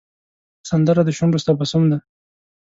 سندره 0.69 1.01
د 1.05 1.09
شونډو 1.17 1.43
تبسم 1.47 1.83
دی 1.91 1.97